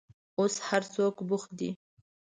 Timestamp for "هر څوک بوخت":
0.67-1.49